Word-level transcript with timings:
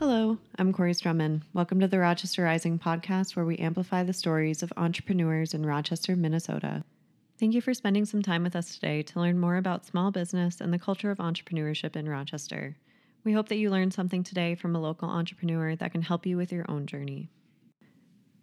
Hello, 0.00 0.38
I'm 0.58 0.72
Corey 0.72 0.94
Strumman. 0.94 1.42
Welcome 1.52 1.78
to 1.80 1.86
the 1.86 1.98
Rochester 1.98 2.44
Rising 2.44 2.78
podcast, 2.78 3.36
where 3.36 3.44
we 3.44 3.58
amplify 3.58 4.02
the 4.02 4.14
stories 4.14 4.62
of 4.62 4.72
entrepreneurs 4.78 5.52
in 5.52 5.66
Rochester, 5.66 6.16
Minnesota. 6.16 6.84
Thank 7.38 7.52
you 7.52 7.60
for 7.60 7.74
spending 7.74 8.06
some 8.06 8.22
time 8.22 8.42
with 8.42 8.56
us 8.56 8.74
today 8.74 9.02
to 9.02 9.20
learn 9.20 9.38
more 9.38 9.58
about 9.58 9.84
small 9.84 10.10
business 10.10 10.58
and 10.58 10.72
the 10.72 10.78
culture 10.78 11.10
of 11.10 11.18
entrepreneurship 11.18 11.96
in 11.96 12.08
Rochester. 12.08 12.78
We 13.24 13.34
hope 13.34 13.50
that 13.50 13.58
you 13.58 13.68
learned 13.68 13.92
something 13.92 14.24
today 14.24 14.54
from 14.54 14.74
a 14.74 14.80
local 14.80 15.10
entrepreneur 15.10 15.76
that 15.76 15.92
can 15.92 16.00
help 16.00 16.24
you 16.24 16.38
with 16.38 16.50
your 16.50 16.64
own 16.66 16.86
journey. 16.86 17.28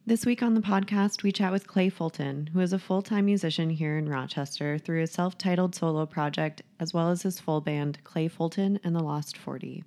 This 0.06 0.28
week 0.28 0.44
on 0.44 0.54
the 0.54 0.62
podcast, 0.62 1.24
we 1.24 1.32
chat 1.32 1.52
with 1.52 1.66
Clay 1.66 1.90
Fulton, 1.90 2.52
who 2.54 2.60
is 2.60 2.72
a 2.72 2.78
full 2.78 3.02
time 3.02 3.26
musician 3.26 3.72
here 3.72 3.98
in 3.98 4.08
Rochester 4.08 4.78
through 4.78 5.00
his 5.00 5.12
self 5.12 5.40
titled 5.40 5.74
solo 5.74 6.06
project, 6.06 6.62
as 6.80 6.94
well 6.94 7.10
as 7.10 7.24
his 7.24 7.40
full 7.40 7.62
band, 7.62 7.98
Clay 8.04 8.28
Fulton 8.28 8.80
and 8.84 8.96
the 8.96 9.04
Lost 9.04 9.36
40. 9.36 9.84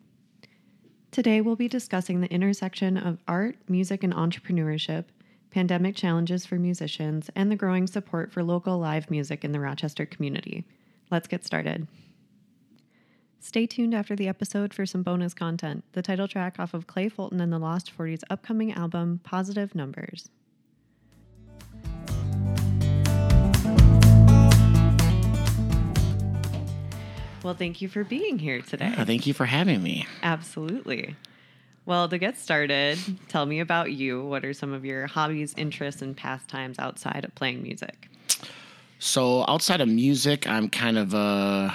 Today, 1.10 1.40
we'll 1.40 1.56
be 1.56 1.66
discussing 1.66 2.20
the 2.20 2.32
intersection 2.32 2.96
of 2.96 3.18
art, 3.26 3.56
music, 3.68 4.04
and 4.04 4.14
entrepreneurship, 4.14 5.06
pandemic 5.50 5.96
challenges 5.96 6.46
for 6.46 6.54
musicians, 6.54 7.28
and 7.34 7.50
the 7.50 7.56
growing 7.56 7.88
support 7.88 8.30
for 8.32 8.44
local 8.44 8.78
live 8.78 9.10
music 9.10 9.44
in 9.44 9.50
the 9.50 9.58
Rochester 9.58 10.06
community. 10.06 10.64
Let's 11.10 11.26
get 11.26 11.44
started. 11.44 11.88
Stay 13.40 13.66
tuned 13.66 13.92
after 13.92 14.14
the 14.14 14.28
episode 14.28 14.72
for 14.72 14.86
some 14.86 15.02
bonus 15.02 15.34
content, 15.34 15.82
the 15.94 16.02
title 16.02 16.28
track 16.28 16.60
off 16.60 16.74
of 16.74 16.86
Clay 16.86 17.08
Fulton 17.08 17.40
and 17.40 17.52
the 17.52 17.58
Lost 17.58 17.90
40's 17.96 18.22
upcoming 18.30 18.72
album, 18.72 19.18
Positive 19.24 19.74
Numbers. 19.74 20.28
Well, 27.42 27.54
thank 27.54 27.80
you 27.80 27.88
for 27.88 28.04
being 28.04 28.38
here 28.38 28.60
today. 28.60 28.92
Yeah, 28.96 29.04
thank 29.04 29.26
you 29.26 29.32
for 29.32 29.46
having 29.46 29.82
me. 29.82 30.06
Absolutely. 30.22 31.16
Well, 31.86 32.08
to 32.08 32.18
get 32.18 32.38
started, 32.38 32.98
tell 33.28 33.46
me 33.46 33.60
about 33.60 33.92
you. 33.92 34.24
What 34.24 34.44
are 34.44 34.52
some 34.52 34.72
of 34.72 34.84
your 34.84 35.06
hobbies, 35.06 35.54
interests, 35.56 36.02
and 36.02 36.16
pastimes 36.16 36.78
outside 36.78 37.24
of 37.24 37.34
playing 37.34 37.62
music? 37.62 38.08
So, 38.98 39.44
outside 39.48 39.80
of 39.80 39.88
music, 39.88 40.46
I'm 40.46 40.68
kind 40.68 40.98
of 40.98 41.14
a 41.14 41.74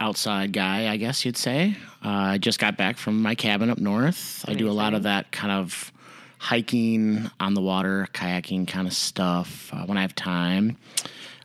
outside 0.00 0.52
guy, 0.52 0.90
I 0.90 0.96
guess 0.96 1.24
you'd 1.24 1.36
say. 1.36 1.76
Uh, 2.04 2.08
I 2.08 2.38
just 2.38 2.58
got 2.58 2.76
back 2.78 2.96
from 2.96 3.20
my 3.20 3.34
cabin 3.34 3.68
up 3.70 3.78
north. 3.78 4.44
I 4.48 4.54
do 4.54 4.68
a 4.68 4.72
lot 4.72 4.94
of 4.94 5.02
that 5.04 5.30
kind 5.30 5.52
of 5.52 5.92
hiking 6.38 7.30
on 7.38 7.54
the 7.54 7.60
water, 7.60 8.08
kayaking 8.12 8.66
kind 8.66 8.88
of 8.88 8.94
stuff 8.94 9.70
uh, 9.72 9.84
when 9.84 9.96
I 9.96 10.00
have 10.00 10.14
time. 10.14 10.76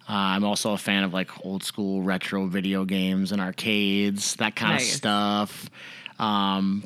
Uh, 0.10 0.14
I'm 0.14 0.44
also 0.46 0.72
a 0.74 0.78
fan 0.78 1.04
of 1.04 1.14
like 1.14 1.30
old 1.46 1.64
school 1.64 2.02
retro 2.02 2.46
video 2.48 2.86
games 2.86 3.32
and 3.32 3.42
arcades, 3.42 4.36
that 4.38 4.56
kind 4.56 4.74
Nice. 4.76 4.92
of 4.92 4.98
stuff. 4.98 5.70
Um, 6.18 6.86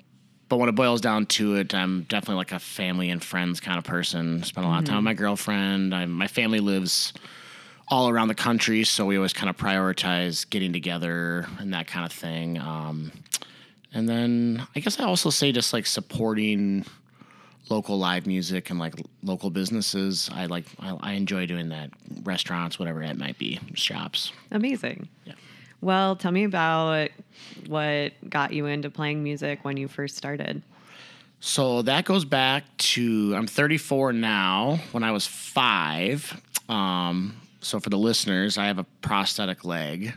but 0.50 0.58
when 0.58 0.68
it 0.70 0.74
boils 0.76 1.02
down 1.02 1.28
to 1.28 1.56
it, 1.56 1.74
I'm 1.74 2.02
definitely 2.04 2.36
like 2.36 2.52
a 2.52 2.60
family 2.60 3.10
and 3.10 3.24
friends 3.24 3.60
kind 3.60 3.78
of 3.78 3.84
person. 3.84 4.44
Spend 4.44 4.66
a 4.66 4.70
lot 4.70 4.80
of 4.80 4.86
time 4.86 4.98
with 4.98 5.06
my 5.06 5.14
girlfriend. 5.14 5.94
i 5.96 6.06
my 6.06 6.28
family 6.28 6.60
lives 6.60 7.14
all 7.88 8.10
around 8.10 8.28
the 8.28 8.36
country, 8.36 8.84
so 8.84 9.06
we 9.06 9.16
always 9.18 9.34
kind 9.34 9.50
of 9.50 9.56
prioritize 9.58 10.50
getting 10.50 10.74
together 10.74 11.46
and 11.60 11.74
that 11.74 11.88
kind 11.88 12.06
of 12.06 12.12
thing. 12.12 12.58
Um, 12.60 13.12
and 13.94 14.10
then 14.10 14.66
I 14.76 14.80
guess 14.80 15.00
I 15.00 15.06
also 15.06 15.30
say 15.30 15.52
just 15.52 15.74
like 15.74 15.86
supporting 15.86 16.86
local 17.72 17.98
live 17.98 18.28
music 18.28 18.70
and 18.70 18.78
like 18.78 18.94
local 19.24 19.50
businesses. 19.50 20.30
I 20.34 20.46
like 20.46 20.66
I, 20.80 20.98
I 21.02 21.12
enjoy 21.14 21.46
doing 21.46 21.70
that. 21.70 21.90
Restaurants, 22.24 22.78
whatever 22.78 23.02
it 23.02 23.18
might 23.18 23.38
be, 23.38 23.60
shops. 23.74 24.34
Amazing. 24.52 25.08
Yeah. 25.26 25.34
Well, 25.80 26.16
tell 26.16 26.32
me 26.32 26.44
about 26.44 27.10
what 27.68 28.12
got 28.30 28.54
you 28.54 28.68
into 28.68 28.90
playing 28.92 29.24
music 29.24 29.64
when 29.64 29.78
you 29.78 29.88
first 29.88 30.16
started. 30.16 30.62
So 31.40 31.82
that 31.84 32.06
goes 32.06 32.24
back 32.24 32.66
to 32.78 33.34
I'm 33.36 33.48
34 33.48 34.14
now. 34.14 34.80
When 34.92 35.04
I 35.04 35.12
was 35.12 35.26
five, 35.26 36.40
um, 36.70 37.36
so 37.62 37.80
for 37.80 37.90
the 37.90 37.98
listeners, 37.98 38.60
I 38.60 38.66
have 38.66 38.78
a 38.78 38.86
prosthetic 39.02 39.66
leg, 39.66 40.14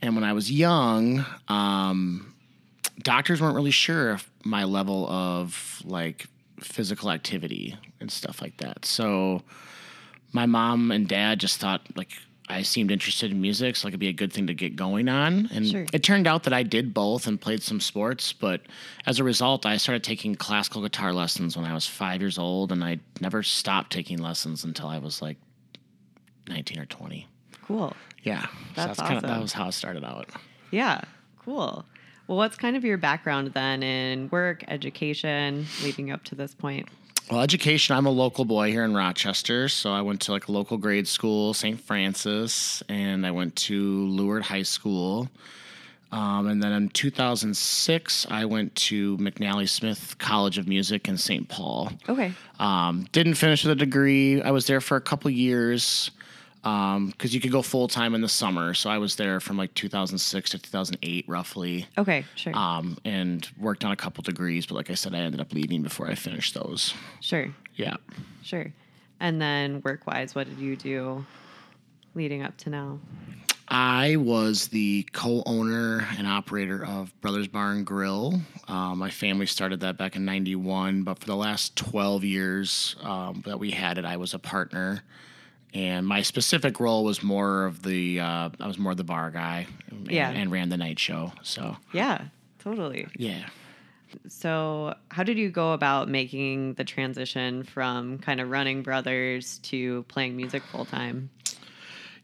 and 0.00 0.14
when 0.14 0.22
I 0.22 0.34
was 0.34 0.52
young, 0.52 1.24
um, 1.48 2.32
doctors 3.02 3.40
weren't 3.40 3.56
really 3.56 3.72
sure 3.72 4.12
if 4.12 4.30
my 4.44 4.64
level 4.64 5.08
of 5.08 5.82
like 5.84 6.26
physical 6.64 7.10
activity 7.10 7.76
and 8.00 8.10
stuff 8.10 8.40
like 8.42 8.56
that. 8.58 8.84
So 8.84 9.42
my 10.32 10.46
mom 10.46 10.90
and 10.90 11.06
dad 11.08 11.40
just 11.40 11.58
thought 11.60 11.82
like 11.96 12.10
I 12.48 12.62
seemed 12.62 12.90
interested 12.90 13.30
in 13.30 13.40
music, 13.40 13.76
so 13.76 13.88
it 13.88 13.92
could 13.92 14.00
be 14.00 14.08
a 14.08 14.12
good 14.12 14.32
thing 14.32 14.46
to 14.48 14.54
get 14.54 14.76
going 14.76 15.08
on. 15.08 15.48
And 15.52 15.66
Sure. 15.68 15.86
it 15.92 16.02
turned 16.02 16.26
out 16.26 16.42
that 16.42 16.52
I 16.52 16.62
did 16.64 16.92
both 16.92 17.26
and 17.26 17.40
played 17.40 17.62
some 17.62 17.80
sports, 17.80 18.32
but 18.32 18.60
as 19.06 19.18
a 19.20 19.24
result, 19.24 19.64
I 19.64 19.76
started 19.78 20.02
taking 20.04 20.34
classical 20.34 20.82
guitar 20.82 21.12
lessons 21.14 21.56
when 21.56 21.64
I 21.64 21.72
was 21.72 21.86
five 21.86 22.20
years 22.20 22.38
old, 22.38 22.70
and 22.72 22.82
I 22.84 22.98
never 23.20 23.42
stopped 23.42 23.92
taking 23.92 24.18
lessons 24.18 24.64
until 24.64 24.88
I 24.88 24.98
was 24.98 25.22
like 25.22 25.38
19 26.48 26.78
or 26.78 26.86
20. 26.86 27.26
Cool. 27.64 27.94
Yeah, 28.22 28.46
That's 28.74 28.98
so 28.98 29.04
kind 29.04 29.16
of 29.16 29.22
that 29.22 29.40
was 29.40 29.52
how 29.52 29.68
it 29.68 29.72
started 29.72 30.04
out. 30.04 30.28
Yeah, 30.70 31.00
cool. 31.38 31.84
Well, 32.32 32.38
what's 32.38 32.56
kind 32.56 32.78
of 32.78 32.82
your 32.82 32.96
background 32.96 33.48
then 33.48 33.82
in 33.82 34.30
work, 34.30 34.64
education, 34.66 35.66
leading 35.84 36.10
up 36.10 36.24
to 36.24 36.34
this 36.34 36.54
point? 36.54 36.88
Well, 37.30 37.42
education, 37.42 37.94
I'm 37.94 38.06
a 38.06 38.10
local 38.10 38.46
boy 38.46 38.70
here 38.70 38.84
in 38.84 38.94
Rochester. 38.94 39.68
So 39.68 39.92
I 39.92 40.00
went 40.00 40.22
to 40.22 40.32
like 40.32 40.48
a 40.48 40.52
local 40.52 40.78
grade 40.78 41.06
school, 41.06 41.52
St. 41.52 41.78
Francis, 41.78 42.82
and 42.88 43.26
I 43.26 43.32
went 43.32 43.54
to 43.56 44.08
Leward 44.08 44.44
High 44.44 44.62
School. 44.62 45.28
Um, 46.10 46.46
and 46.46 46.62
then 46.62 46.72
in 46.72 46.88
2006, 46.88 48.26
I 48.30 48.46
went 48.46 48.74
to 48.76 49.18
McNally 49.18 49.68
Smith 49.68 50.16
College 50.16 50.56
of 50.56 50.66
Music 50.66 51.08
in 51.08 51.18
St. 51.18 51.46
Paul. 51.50 51.92
Okay. 52.08 52.32
Um, 52.58 53.06
didn't 53.12 53.34
finish 53.34 53.62
with 53.62 53.72
a 53.72 53.76
degree. 53.76 54.40
I 54.40 54.52
was 54.52 54.66
there 54.66 54.80
for 54.80 54.96
a 54.96 55.02
couple 55.02 55.30
years 55.30 56.10
because 56.62 57.34
you 57.34 57.40
could 57.40 57.50
go 57.50 57.60
full 57.62 57.88
time 57.88 58.14
in 58.14 58.20
the 58.20 58.28
summer. 58.28 58.72
So 58.74 58.88
I 58.88 58.98
was 58.98 59.16
there 59.16 59.40
from 59.40 59.56
like 59.56 59.74
2006 59.74 60.50
to 60.50 60.58
2008, 60.58 61.24
roughly 61.28 61.86
Okay, 61.98 62.24
sure. 62.36 62.54
um, 62.56 62.96
and 63.04 63.48
worked 63.58 63.84
on 63.84 63.90
a 63.92 63.96
couple 63.96 64.22
degrees. 64.22 64.66
But 64.66 64.76
like 64.76 64.90
I 64.90 64.94
said, 64.94 65.14
I 65.14 65.18
ended 65.18 65.40
up 65.40 65.52
leaving 65.52 65.82
before 65.82 66.08
I 66.08 66.14
finished 66.14 66.54
those. 66.54 66.94
sure, 67.20 67.48
Yeah. 67.74 67.96
sure. 68.42 68.72
And 69.20 69.40
then 69.40 69.80
work 69.84 70.06
wise, 70.06 70.34
what 70.34 70.48
did 70.48 70.58
you 70.58 70.76
do 70.76 71.24
leading 72.14 72.42
up 72.42 72.56
to 72.58 72.70
now? 72.70 72.98
I 73.68 74.16
was 74.16 74.68
the 74.68 75.04
co 75.12 75.42
owner 75.46 76.06
and 76.18 76.26
operator 76.26 76.84
of 76.84 77.18
Brothers 77.20 77.48
Barn 77.48 77.84
Grill. 77.84 78.40
Um, 78.68 78.98
my 78.98 79.08
family 79.10 79.46
started 79.46 79.80
that 79.80 79.96
back 79.96 80.14
in 80.16 80.24
91, 80.24 81.04
but 81.04 81.18
for 81.20 81.26
the 81.26 81.36
last 81.36 81.74
12 81.76 82.24
years 82.24 82.96
um, 83.02 83.42
that 83.46 83.58
we 83.58 83.70
had 83.70 83.96
it, 83.98 84.04
I 84.04 84.16
was 84.16 84.34
a 84.34 84.38
partner. 84.38 85.02
And 85.74 86.06
my 86.06 86.20
specific 86.22 86.80
role 86.80 87.02
was 87.04 87.22
more 87.22 87.64
of 87.64 87.82
the, 87.82 88.20
uh, 88.20 88.50
I 88.60 88.66
was 88.66 88.78
more 88.78 88.94
the 88.94 89.04
bar 89.04 89.30
guy 89.30 89.66
and, 89.90 90.10
Yeah. 90.10 90.30
and 90.30 90.50
ran 90.50 90.68
the 90.68 90.76
night 90.76 90.98
show. 90.98 91.32
So, 91.42 91.76
Yeah, 91.92 92.24
totally. 92.58 93.06
yeah. 93.16 93.46
So, 94.28 94.94
how 95.10 95.22
did 95.22 95.38
you 95.38 95.48
go 95.50 95.72
about 95.72 96.08
making 96.10 96.74
the 96.74 96.84
transition 96.84 97.62
from 97.62 98.18
kind 98.18 98.40
of 98.40 98.50
running 98.50 98.82
Brothers 98.82 99.58
to 99.64 100.02
playing 100.08 100.36
music 100.36 100.62
full 100.64 100.84
time? 100.84 101.30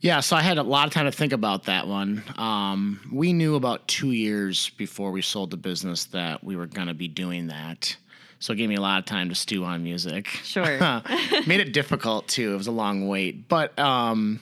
Yeah, 0.00 0.20
so 0.20 0.37
I 0.37 0.42
had 0.42 0.58
a 0.58 0.62
lot 0.62 0.87
of 0.87 0.92
time 0.92 1.06
to 1.06 1.12
think 1.12 1.32
about 1.32 1.64
that 1.64 1.88
one. 1.88 2.22
Um, 2.37 3.00
we 3.10 3.32
knew 3.32 3.56
about 3.56 3.88
two 3.88 4.12
years 4.12 4.69
before 4.76 5.10
we 5.10 5.22
sold 5.22 5.50
the 5.50 5.56
business 5.56 6.04
that 6.06 6.44
we 6.44 6.54
were 6.54 6.66
going 6.66 6.87
to 6.88 6.94
be 6.94 7.08
doing 7.08 7.48
that. 7.48 7.97
So 8.41 8.53
it 8.53 8.56
gave 8.56 8.69
me 8.69 8.76
a 8.76 8.81
lot 8.81 8.99
of 8.99 9.04
time 9.04 9.28
to 9.31 9.34
stew 9.34 9.65
on 9.65 9.82
music. 9.82 10.28
Sure. 10.28 10.65
made 11.47 11.60
it 11.60 11.72
difficult 11.72 12.28
too. 12.28 12.54
It 12.54 12.56
was 12.56 12.66
a 12.69 12.72
long 12.72 13.09
wait. 13.09 13.49
But 13.49 13.76
um, 13.78 14.41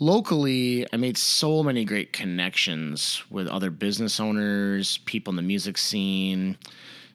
locally, 0.00 0.86
I 0.92 0.96
made 0.96 1.16
so 1.18 1.62
many 1.62 1.84
great 1.84 2.12
connections 2.12 3.22
with 3.30 3.48
other 3.48 3.70
business 3.70 4.20
owners, 4.20 4.98
people 4.98 5.32
in 5.32 5.36
the 5.36 5.42
music 5.42 5.78
scene. 5.78 6.56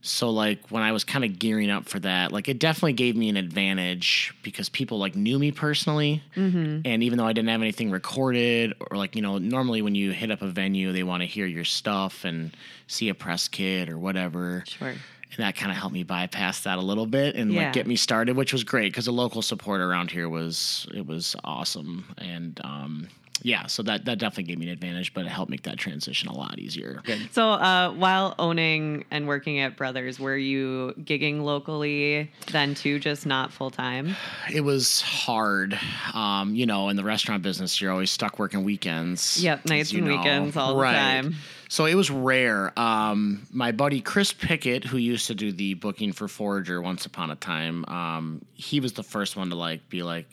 So 0.05 0.29
like 0.31 0.69
when 0.69 0.83
I 0.83 0.91
was 0.91 1.05
kind 1.05 1.23
of 1.23 1.39
gearing 1.39 1.69
up 1.69 1.87
for 1.87 1.97
that, 2.01 2.33
like 2.33 2.49
it 2.49 2.59
definitely 2.59 2.91
gave 2.91 3.15
me 3.15 3.29
an 3.29 3.37
advantage 3.37 4.33
because 4.43 4.67
people 4.67 4.97
like 4.99 5.15
knew 5.15 5.39
me 5.39 5.53
personally, 5.53 6.21
and 6.35 6.85
even 6.85 7.17
though 7.17 7.25
I 7.25 7.31
didn't 7.31 7.47
have 7.47 7.61
anything 7.61 7.89
recorded 7.89 8.73
or 8.91 8.97
like 8.97 9.15
you 9.15 9.21
know 9.21 9.37
normally 9.37 9.81
when 9.81 9.95
you 9.95 10.11
hit 10.11 10.29
up 10.29 10.41
a 10.41 10.47
venue 10.47 10.91
they 10.91 11.03
want 11.03 11.21
to 11.21 11.25
hear 11.25 11.45
your 11.45 11.63
stuff 11.63 12.25
and 12.25 12.53
see 12.87 13.07
a 13.07 13.13
press 13.13 13.47
kit 13.47 13.87
or 13.87 13.97
whatever, 13.97 14.65
Sure. 14.67 14.93
And 15.35 15.43
that 15.45 15.55
kind 15.55 15.71
of 15.71 15.77
helped 15.77 15.93
me 15.93 16.03
bypass 16.03 16.61
that 16.61 16.77
a 16.77 16.81
little 16.81 17.05
bit 17.05 17.35
and 17.35 17.51
Yeah. 17.51 17.63
like 17.65 17.73
get 17.73 17.87
me 17.87 17.95
started, 17.95 18.35
which 18.35 18.53
was 18.53 18.63
great 18.63 18.91
because 18.91 19.05
the 19.05 19.11
local 19.13 19.41
support 19.41 19.81
around 19.81 20.11
here 20.11 20.29
was 20.29 20.87
it 20.93 21.05
was 21.05 21.35
awesome 21.43 22.05
and 22.17 22.59
um, 22.63 23.07
yeah, 23.41 23.65
so 23.67 23.83
that 23.83 24.05
that 24.05 24.19
definitely 24.19 24.43
gave 24.43 24.59
me 24.59 24.67
an 24.67 24.71
advantage, 24.71 25.13
but 25.13 25.25
it 25.25 25.29
helped 25.29 25.49
make 25.49 25.63
that 25.63 25.77
transition 25.77 26.29
a 26.29 26.37
lot 26.37 26.59
easier. 26.59 27.01
So, 27.31 27.49
uh, 27.49 27.91
while 27.91 28.35
owning 28.39 29.05
and 29.11 29.27
working 29.27 29.59
at 29.59 29.75
Brothers, 29.75 30.19
were 30.19 30.37
you 30.37 30.93
gigging 30.99 31.41
locally 31.41 32.31
then 32.51 32.75
too, 32.75 32.99
just 32.99 33.25
not 33.25 33.51
full 33.51 33.71
time? 33.71 34.15
It 34.53 34.61
was 34.61 35.01
hard, 35.01 35.77
um, 36.13 36.55
you 36.55 36.65
know. 36.65 36.89
In 36.89 36.95
the 36.95 37.03
restaurant 37.03 37.43
business, 37.43 37.81
you're 37.81 37.91
always 37.91 38.11
stuck 38.11 38.39
working 38.39 38.63
weekends. 38.63 39.43
Yep, 39.43 39.65
nights 39.65 39.91
and 39.91 40.05
know. 40.05 40.17
weekends 40.17 40.55
all 40.55 40.77
the 40.77 40.83
time. 40.85 41.35
So 41.69 41.85
it 41.85 41.95
was 41.95 42.11
rare. 42.11 42.71
Um, 42.79 43.47
my 43.51 43.71
buddy 43.71 43.99
Chris 43.99 44.31
Pickett, 44.31 44.83
who 44.83 44.97
used 44.97 45.25
to 45.27 45.33
do 45.33 45.51
the 45.51 45.73
booking 45.73 46.13
for 46.13 46.27
Forager 46.27 46.81
once 46.81 47.07
upon 47.07 47.31
a 47.31 47.35
time, 47.35 47.83
um, 47.85 48.45
he 48.53 48.79
was 48.79 48.93
the 48.93 49.01
first 49.01 49.35
one 49.35 49.49
to 49.49 49.55
like 49.55 49.89
be 49.89 50.03
like, 50.03 50.27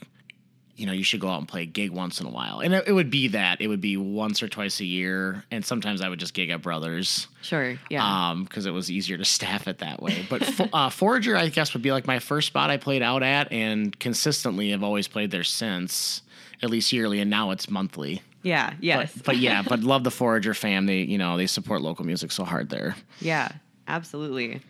you 0.81 0.87
know, 0.87 0.93
you 0.93 1.05
should 1.05 1.21
go 1.21 1.29
out 1.29 1.39
and 1.39 1.47
play 1.47 1.63
a 1.63 1.67
gig 1.67 1.91
once 1.91 2.21
in 2.21 2.27
a 2.27 2.31
while. 2.31 2.61
And 2.61 2.73
it, 2.75 2.85
it 2.89 2.93
would 2.93 3.11
be 3.11 3.29
that. 3.29 3.61
It 3.61 3.69
would 3.69 3.81
be 3.83 3.97
once 3.99 4.43
or 4.43 4.49
twice 4.49 4.81
a 4.81 4.85
year. 4.85 5.45
And 5.51 5.65
sometimes 5.65 6.01
I 6.01 6.09
would 6.09 6.19
just 6.19 6.33
gig 6.35 6.49
at 6.51 6.63
Brothers 6.63 7.27
Sure. 7.43 7.77
Yeah. 7.91 8.35
because 8.43 8.65
it 8.67 8.71
was 8.73 8.91
easier 8.91 9.19
to 9.19 9.25
staff 9.25 9.69
it 9.69 9.79
that 9.79 10.03
way. 10.03 10.27
But 10.31 10.45
fo- 10.45 10.69
uh, 10.73 10.89
Forager, 10.91 11.37
I 11.37 11.49
guess, 11.49 11.75
would 11.75 11.83
be 11.83 11.93
like 11.93 12.07
my 12.07 12.19
first 12.19 12.47
spot 12.49 12.71
I 12.71 12.79
played 12.79 13.03
out 13.03 13.23
at, 13.23 13.53
and 13.53 13.97
consistently 14.01 14.71
have 14.71 14.83
always 14.83 15.07
played 15.07 15.31
there 15.31 15.45
since, 15.45 16.23
at 16.63 16.71
least 16.71 16.93
yearly, 16.93 17.21
and 17.21 17.29
now 17.31 17.51
it's 17.51 17.69
monthly. 17.71 18.23
yeah. 18.43 18.73
Yes. 18.81 19.13
But, 19.15 19.25
but 19.27 19.37
yeah, 19.37 19.63
but 19.63 19.81
love 19.81 20.03
the 20.05 20.11
Forager 20.11 20.55
fam. 20.55 20.87
They 20.87 20.99
you 21.03 21.19
know 21.19 21.37
they 21.37 21.47
support 21.47 21.83
local 21.83 22.07
music 22.07 22.33
so 22.33 22.45
hard 22.45 22.71
there. 22.71 22.97
Yeah, 23.21 23.49
absolutely. 23.87 24.61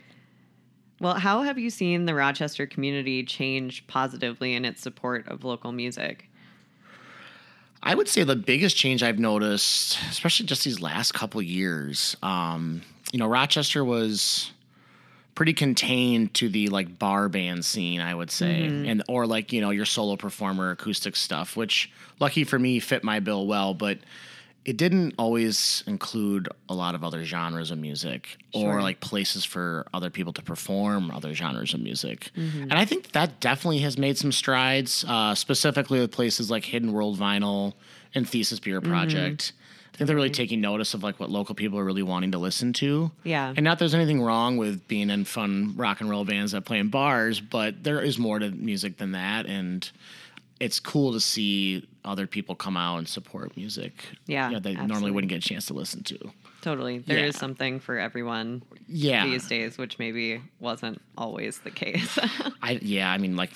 Well, 1.01 1.15
how 1.15 1.43
have 1.43 1.59
you 1.59 1.71
seen 1.71 2.05
the 2.05 2.15
Rochester 2.15 2.67
community 2.67 3.25
change 3.25 3.87
positively 3.87 4.55
in 4.55 4.67
its 4.67 4.83
support 4.83 5.27
of 5.29 5.45
local 5.45 5.73
music? 5.73 6.29
I 7.83 7.95
would 7.95 8.09
say 8.09 8.23
the 8.23 8.37
biggest 8.37 8.77
change 8.77 9.03
I've 9.03 9.19
noticed, 9.19 9.99
especially 10.11 10.45
just 10.45 10.65
these 10.65 10.81
last 10.81 11.13
couple 11.13 11.41
years, 11.41 12.15
um, 12.23 12.83
you 13.11 13.19
know, 13.19 13.27
Rochester 13.27 13.83
was 13.83 14.53
pretty 15.35 15.55
contained 15.55 16.35
to 16.35 16.51
the 16.51 16.69
like 16.69 16.99
bar 16.99 17.31
band 17.31 17.65
scene, 17.65 18.03
I 18.03 18.15
would 18.15 18.31
say, 18.31 18.67
and 18.67 19.03
or 19.09 19.27
like 19.27 19.55
you 19.55 19.63
know 19.63 19.71
your 19.71 19.87
solo 19.87 20.17
performer 20.17 20.73
acoustic 20.73 21.17
stuff, 21.17 21.57
which 21.57 21.91
lucky 22.19 22.45
for 22.45 22.59
me 22.59 22.79
fit 22.79 23.03
my 23.03 23.21
bill 23.21 23.47
well, 23.47 23.73
but 23.73 23.99
it 24.65 24.77
didn't 24.77 25.15
always 25.19 25.83
include 25.87 26.49
a 26.69 26.75
lot 26.75 26.95
of 26.95 27.03
other 27.03 27.25
genres 27.25 27.71
of 27.71 27.79
music 27.79 28.37
Sure. 28.55 28.79
or 28.79 28.83
like 28.83 29.01
places 29.01 29.45
for 29.45 29.87
other 29.95 30.11
people 30.11 30.33
to 30.35 30.43
perform 30.43 31.11
other 31.11 31.33
genres 31.35 31.73
of 31.73 31.81
music. 31.81 32.31
And 32.37 32.73
I 32.73 32.85
think 32.85 33.13
that 33.13 33.41
definitely 33.41 33.79
has 33.79 33.97
made 33.97 34.19
some 34.19 34.33
strides, 34.33 35.05
uh, 35.09 35.35
specifically 35.35 35.99
with 36.01 36.11
places 36.13 36.51
like 36.51 36.65
Hidden 36.65 36.93
World 36.93 37.19
Vinyl 37.19 37.73
and 38.15 38.29
Thesis 38.29 38.61
Beer 38.61 38.81
Project. 38.83 39.53
I 39.95 39.97
think 39.97 40.07
they're 40.07 40.17
really 40.17 40.31
taking 40.31 40.61
notice 40.61 40.95
of 40.95 41.03
like 41.03 41.19
what 41.21 41.31
local 41.31 41.55
people 41.55 41.79
are 41.79 41.85
really 41.85 42.03
wanting 42.03 42.33
to 42.33 42.39
listen 42.39 42.73
to. 42.75 43.11
Yeah. 43.25 43.53
And 43.57 43.65
not 43.65 43.79
there's 43.79 43.95
anything 43.95 44.21
wrong 44.23 44.57
with 44.57 44.87
being 44.89 45.11
in 45.11 45.25
fun 45.25 45.75
rock 45.77 46.01
and 46.01 46.09
roll 46.11 46.25
bands 46.25 46.53
that 46.53 46.65
play 46.65 46.79
in 46.79 46.89
bars, 46.89 47.41
but 47.41 47.83
there 47.83 48.01
is 48.01 48.19
more 48.19 48.39
to 48.39 48.51
music 48.51 48.99
than 48.99 49.13
that. 49.13 49.47
And 49.47 49.91
it's 50.61 50.79
cool 50.79 51.13
to 51.15 51.21
see 51.21 51.87
other 52.05 52.27
people 52.27 52.55
come 52.55 52.77
out 52.77 52.99
and 52.99 53.09
support 53.09 53.57
music. 53.57 54.05
Yeah, 54.27 54.49
they 54.51 54.57
absolutely. 54.57 54.87
normally 54.87 55.11
wouldn't 55.11 55.31
get 55.31 55.45
a 55.45 55.49
chance 55.49 55.67
to 55.67 55.75
listen 55.75 56.03
to. 56.05 56.19
Totally. 56.63 56.99
there 56.99 57.25
is 57.25 57.35
Yeah. 57.35 57.41
something 57.41 57.81
for 57.81 57.99
everyone 57.99 58.63
Yeah. 58.87 59.25
these 59.27 59.49
days, 59.49 59.79
which 59.79 59.99
maybe 59.99 60.43
wasn't 60.61 61.01
always 61.17 61.59
the 61.61 61.71
case. 61.71 62.19
I 62.63 62.79
yeah, 62.83 63.11
I 63.11 63.17
mean 63.17 63.35
like 63.35 63.51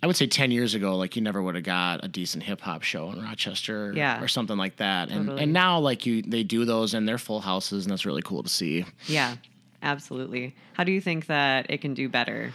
I 0.00 0.06
would 0.06 0.14
say 0.14 0.28
10 0.28 0.52
years 0.52 0.74
ago 0.76 0.96
like 0.96 1.16
you 1.16 1.22
never 1.22 1.42
would 1.42 1.56
have 1.56 1.64
got 1.64 2.04
a 2.04 2.08
decent 2.08 2.44
hip 2.44 2.60
hop 2.60 2.84
show 2.84 3.10
in 3.10 3.20
Rochester 3.20 3.92
Yeah. 3.96 4.22
or 4.22 4.28
something 4.28 4.56
like 4.56 4.76
that. 4.76 5.08
And 5.10 5.26
Totally. 5.26 5.42
and 5.42 5.52
now 5.52 5.80
like 5.80 6.06
you 6.06 6.22
they 6.22 6.44
do 6.44 6.64
those 6.64 6.94
and 6.94 7.08
they're 7.08 7.18
full 7.18 7.40
houses 7.40 7.84
and 7.84 7.90
that's 7.90 8.06
really 8.06 8.22
cool 8.22 8.44
to 8.44 8.48
see. 8.48 8.84
yeah, 9.08 9.34
absolutely. 9.82 10.54
How 10.74 10.84
do 10.84 10.92
you 10.92 11.00
think 11.00 11.26
that 11.26 11.68
it 11.70 11.78
can 11.80 11.94
do 11.94 12.08
better? 12.08 12.52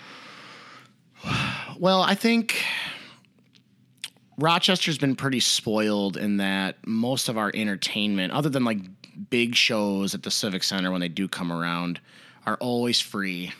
Well, 1.77 2.01
I 2.01 2.15
think 2.15 2.63
Rochester's 4.37 4.97
been 4.97 5.15
pretty 5.15 5.39
spoiled 5.39 6.17
in 6.17 6.37
that 6.37 6.77
most 6.85 7.29
of 7.29 7.37
our 7.37 7.51
entertainment, 7.53 8.33
other 8.33 8.49
than 8.49 8.63
like 8.63 8.79
big 9.29 9.55
shows 9.55 10.15
at 10.15 10.23
the 10.23 10.31
Civic 10.31 10.63
Center 10.63 10.91
when 10.91 11.01
they 11.01 11.09
do 11.09 11.27
come 11.27 11.51
around, 11.51 11.99
are 12.45 12.57
always 12.57 12.99
free. 12.99 13.51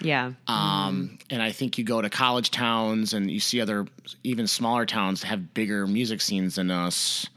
Yeah. 0.00 0.32
Um, 0.46 1.18
and 1.30 1.42
I 1.42 1.50
think 1.52 1.78
you 1.78 1.84
go 1.84 2.00
to 2.00 2.10
college 2.10 2.50
towns 2.50 3.14
and 3.14 3.30
you 3.30 3.40
see 3.40 3.60
other, 3.60 3.86
even 4.22 4.46
smaller 4.46 4.86
towns 4.86 5.22
have 5.22 5.54
bigger 5.54 5.86
music 5.86 6.20
scenes 6.20 6.56
than 6.56 6.70
us, 6.70 7.28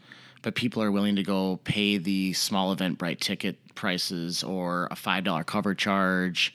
but 0.41 0.55
people 0.55 0.83
are 0.83 0.91
willing 0.91 1.15
to 1.15 1.23
go 1.23 1.59
pay 1.63 1.97
the 1.97 2.33
small 2.33 2.75
Eventbrite 2.75 3.19
ticket 3.19 3.57
prices 3.75 4.43
or 4.43 4.87
a 4.91 4.95
$5 4.95 5.45
cover 5.45 5.73
charge. 5.73 6.53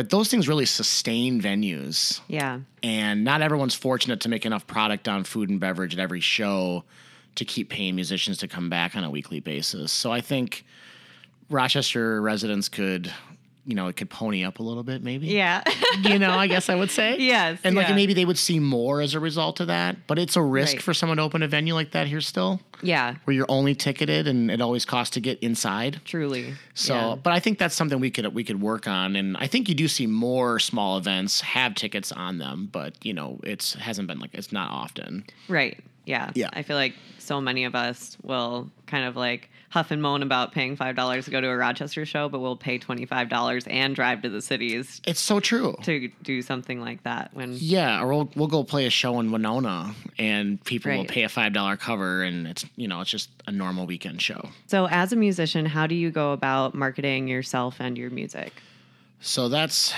But 0.00 0.08
those 0.08 0.30
things 0.30 0.48
really 0.48 0.64
sustain 0.64 1.42
venues 1.42 2.22
yeah. 2.26 2.60
and 2.82 3.22
not 3.22 3.42
everyone's 3.42 3.74
fortunate 3.74 4.20
to 4.20 4.30
make 4.30 4.46
enough 4.46 4.66
product 4.66 5.08
on 5.08 5.24
food 5.24 5.50
and 5.50 5.60
beverage 5.60 5.92
at 5.92 6.00
every 6.00 6.20
show 6.20 6.84
to 7.34 7.44
keep 7.44 7.68
paying 7.68 7.96
musicians 7.96 8.38
to 8.38 8.48
come 8.48 8.70
back 8.70 8.96
on 8.96 9.04
a 9.04 9.10
weekly 9.10 9.40
basis. 9.40 9.92
So 9.92 10.10
I 10.10 10.22
think 10.22 10.64
Rochester 11.50 12.22
residents 12.22 12.70
could, 12.70 13.12
you 13.70 13.76
know, 13.76 13.86
it 13.88 13.96
could 13.96 14.10
pony 14.10 14.44
up 14.44 14.58
a 14.58 14.62
little 14.62 14.82
bit, 14.82 15.02
maybe. 15.02 15.26
Yeah. 15.28 15.62
You 16.02 16.18
know, 16.18 16.30
I 16.30 16.46
guess 16.46 16.68
I 16.68 16.76
would 16.76 16.90
say. 16.90 17.16
Yes, 17.18 17.58
And 17.64 17.74
like 17.76 17.88
yeah. 17.88 17.94
maybe 17.94 18.14
they 18.14 18.24
would 18.24 18.38
see 18.38 18.58
more 18.60 19.00
as 19.00 19.14
a 19.14 19.20
result 19.20 19.58
of 19.60 19.66
that. 19.66 20.06
But 20.06 20.18
it's 20.20 20.36
a 20.36 20.42
risk 20.42 20.74
Right. 20.76 20.82
for 20.82 20.94
someone 20.94 21.16
to 21.18 21.22
open 21.24 21.42
a 21.42 21.48
venue 21.48 21.74
like 21.74 21.90
that 21.92 22.06
here 22.06 22.20
still, 22.20 22.60
yeah. 22.80 23.16
where 23.24 23.34
you're 23.34 23.46
only 23.48 23.74
ticketed 23.74 24.26
and 24.28 24.50
it 24.50 24.60
always 24.60 24.84
costs 24.84 25.14
to 25.14 25.20
get 25.20 25.38
inside. 25.40 26.00
Truly. 26.04 26.54
So, 26.74 26.94
Yeah. 26.94 27.14
but 27.22 27.32
I 27.32 27.40
think 27.40 27.58
that's 27.58 27.74
something 27.74 27.98
we 28.00 28.10
could 28.10 28.32
we 28.34 28.44
could 28.44 28.60
work 28.62 28.86
on, 28.88 29.16
and 29.16 29.36
I 29.36 29.46
think 29.48 29.68
you 29.68 29.74
do 29.74 29.88
see 29.88 30.06
more 30.06 30.58
small 30.60 30.96
events 30.96 31.40
have 31.42 31.74
tickets 31.74 32.12
on 32.12 32.38
them, 32.38 32.68
but 32.70 32.94
you 33.04 33.12
know, 33.12 33.40
it's 33.42 33.74
hasn't 33.74 34.06
been 34.08 34.20
like 34.20 34.30
it's 34.32 34.52
not 34.52 34.70
often. 34.70 35.24
Right. 35.48 35.78
Yeah. 36.04 36.30
Yeah. 36.34 36.48
I 36.52 36.62
feel 36.62 36.76
like 36.76 36.94
so 37.18 37.40
many 37.40 37.64
of 37.64 37.74
us 37.74 38.16
will 38.22 38.70
kind 38.86 39.04
of 39.04 39.14
like 39.16 39.48
huff 39.68 39.92
and 39.92 40.02
moan 40.02 40.22
about 40.22 40.50
paying 40.50 40.74
five 40.74 40.96
dollars 40.96 41.26
to 41.26 41.30
go 41.30 41.40
to 41.40 41.46
a 41.48 41.56
Rochester 41.56 42.04
show, 42.04 42.28
but 42.28 42.40
we'll 42.40 42.56
pay 42.56 42.78
twenty 42.78 43.06
five 43.06 43.28
dollars 43.28 43.66
and 43.68 43.94
drive 43.94 44.22
to 44.22 44.28
the 44.28 44.42
cities 44.42 45.00
It's 45.06 45.20
so 45.20 45.38
true. 45.38 45.76
to 45.82 46.08
do 46.22 46.42
something 46.42 46.80
like 46.80 47.04
that. 47.04 47.32
When 47.34 47.54
Yeah, 47.56 48.02
or 48.02 48.08
we'll 48.08 48.30
we'll 48.34 48.48
go 48.48 48.64
play 48.64 48.86
a 48.86 48.90
show 48.90 49.20
in 49.20 49.30
Winona, 49.30 49.94
and 50.18 50.62
people 50.64 50.90
will 50.96 51.04
pay 51.04 51.22
a 51.22 51.28
five 51.28 51.52
dollar 51.52 51.76
cover, 51.76 52.22
and 52.24 52.48
it's 52.48 52.64
you 52.76 52.88
know 52.88 53.00
it's 53.00 53.10
just 53.10 53.30
a 53.46 53.52
normal 53.52 53.86
weekend 53.86 54.20
show. 54.20 54.48
so, 54.66 54.86
as 54.88 55.12
a 55.12 55.16
musician, 55.16 55.66
how 55.66 55.86
do 55.86 55.94
you 55.94 56.10
go 56.10 56.32
about 56.32 56.74
marketing 56.74 57.28
yourself 57.28 57.76
and 57.78 57.96
your 57.96 58.10
music? 58.10 58.52
So 59.20 59.48
that's 59.50 59.92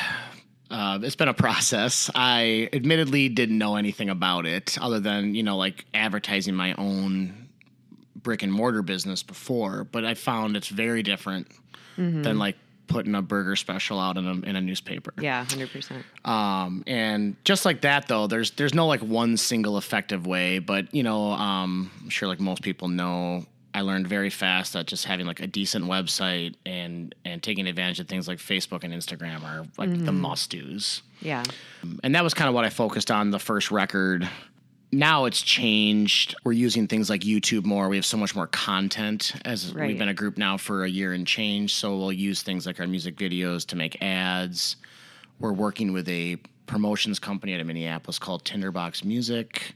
uh, 0.72 0.98
it's 1.02 1.16
been 1.16 1.28
a 1.28 1.34
process. 1.34 2.10
I 2.14 2.68
admittedly 2.72 3.28
didn't 3.28 3.58
know 3.58 3.76
anything 3.76 4.08
about 4.08 4.46
it 4.46 4.78
other 4.80 4.98
than 5.00 5.34
you 5.34 5.42
know 5.42 5.56
like 5.56 5.84
advertising 5.94 6.54
my 6.54 6.74
own 6.78 7.48
brick 8.16 8.42
and 8.42 8.52
mortar 8.52 8.82
business 8.82 9.22
before, 9.22 9.84
but 9.84 10.04
I 10.04 10.14
found 10.14 10.56
it's 10.56 10.68
very 10.68 11.02
different 11.02 11.48
than 11.96 12.38
like 12.38 12.56
putting 12.86 13.14
a 13.14 13.22
burger 13.22 13.56
special 13.56 13.98
out 14.00 14.16
in 14.16 14.26
a 14.26 14.32
in 14.32 14.56
a 14.56 14.60
newspaper. 14.60 15.12
Yeah, 15.20 15.44
hundred 15.44 15.70
percent. 15.70 16.04
Um, 16.24 16.84
and 16.86 17.36
just 17.44 17.64
like 17.64 17.82
that 17.82 18.08
though, 18.08 18.26
there's 18.26 18.52
there's 18.52 18.74
no 18.74 18.86
like 18.86 19.00
one 19.00 19.36
single 19.36 19.78
effective 19.78 20.26
way, 20.26 20.58
but 20.58 20.94
you 20.94 21.02
know, 21.02 21.32
um, 21.32 21.90
I'm 22.02 22.08
sure 22.10 22.28
like 22.28 22.40
most 22.40 22.62
people 22.62 22.88
know, 22.88 23.44
I 23.74 23.80
learned 23.80 24.06
very 24.06 24.30
fast 24.30 24.74
that 24.74 24.86
just 24.86 25.06
having 25.06 25.26
like 25.26 25.40
a 25.40 25.46
decent 25.46 25.86
website 25.86 26.54
and 26.66 27.14
and 27.24 27.42
taking 27.42 27.66
advantage 27.66 28.00
of 28.00 28.08
things 28.08 28.28
like 28.28 28.38
Facebook 28.38 28.84
and 28.84 28.92
Instagram 28.92 29.42
are 29.44 29.66
like 29.78 29.90
the 29.90 29.96
mm-hmm. 29.96 30.20
must 30.20 30.50
dos. 30.50 31.02
Yeah. 31.20 31.42
And 32.02 32.14
that 32.14 32.22
was 32.22 32.34
kind 32.34 32.48
of 32.48 32.54
what 32.54 32.64
I 32.64 32.70
focused 32.70 33.10
on 33.10 33.30
the 33.30 33.38
first 33.38 33.70
record. 33.70 34.28
Now 34.94 35.24
it's 35.24 35.40
changed. 35.40 36.34
We're 36.44 36.52
using 36.52 36.86
things 36.86 37.08
like 37.08 37.22
YouTube 37.22 37.64
more. 37.64 37.88
We 37.88 37.96
have 37.96 38.04
so 38.04 38.18
much 38.18 38.34
more 38.34 38.46
content 38.46 39.32
as 39.46 39.74
Right. 39.74 39.88
we've 39.88 39.98
been 39.98 40.10
a 40.10 40.14
group 40.14 40.36
now 40.36 40.58
for 40.58 40.84
a 40.84 40.88
year 40.88 41.14
and 41.14 41.26
change. 41.26 41.74
So 41.74 41.96
we'll 41.96 42.12
use 42.12 42.42
things 42.42 42.66
like 42.66 42.78
our 42.78 42.86
music 42.86 43.16
videos 43.16 43.66
to 43.68 43.76
make 43.76 44.02
ads. 44.02 44.76
We're 45.40 45.52
working 45.54 45.94
with 45.94 46.08
a 46.10 46.36
promotions 46.66 47.18
company 47.18 47.54
out 47.54 47.60
of 47.60 47.66
Minneapolis 47.66 48.18
called 48.18 48.44
Tinderbox 48.44 49.04
Music. 49.04 49.74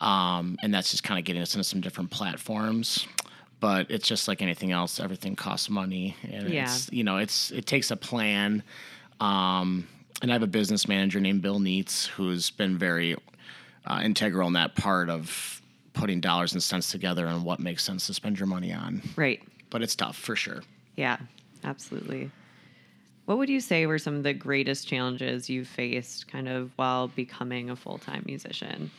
Um, 0.00 0.58
and 0.62 0.74
that's 0.74 0.90
just 0.90 1.02
kind 1.04 1.18
of 1.18 1.24
getting 1.24 1.42
us 1.42 1.54
into 1.54 1.64
some 1.64 1.80
different 1.80 2.10
platforms. 2.10 3.06
But 3.60 3.90
it's 3.90 4.06
just 4.06 4.28
like 4.28 4.42
anything 4.42 4.70
else, 4.72 5.00
everything 5.00 5.34
costs 5.36 5.70
money. 5.70 6.16
And 6.30 6.48
Yeah. 6.50 6.64
it's 6.64 6.90
you 6.92 7.04
know, 7.04 7.16
it's 7.18 7.50
it 7.52 7.66
takes 7.66 7.90
a 7.90 7.96
plan. 7.96 8.62
Um, 9.20 9.86
and 10.22 10.30
I 10.30 10.34
have 10.34 10.42
a 10.42 10.46
business 10.46 10.88
manager 10.88 11.20
named 11.20 11.42
Bill 11.42 11.58
Neitz 11.58 12.06
who's 12.06 12.50
been 12.50 12.76
very 12.78 13.16
uh, 13.86 14.00
integral 14.04 14.46
in 14.48 14.54
that 14.54 14.74
part 14.76 15.08
of 15.08 15.62
putting 15.94 16.20
dollars 16.20 16.52
and 16.52 16.62
cents 16.62 16.90
together 16.90 17.26
and 17.26 17.44
what 17.44 17.60
makes 17.60 17.82
sense 17.82 18.06
to 18.08 18.14
spend 18.14 18.38
your 18.38 18.46
money 18.46 18.72
on. 18.72 19.00
Right. 19.16 19.42
But 19.70 19.82
it's 19.82 19.94
tough 19.96 20.16
for 20.18 20.36
sure. 20.36 20.62
Yeah. 20.96 21.16
Absolutely. 21.64 22.30
What 23.26 23.38
would 23.38 23.48
you 23.48 23.60
say 23.60 23.86
were 23.86 23.98
some 23.98 24.14
of 24.14 24.22
the 24.22 24.32
greatest 24.32 24.86
challenges 24.88 25.50
you 25.50 25.64
faced 25.64 26.28
kind 26.28 26.48
of 26.48 26.70
while 26.76 27.08
becoming 27.08 27.70
a 27.70 27.76
full 27.76 27.98
time 27.98 28.22
musician? 28.24 28.90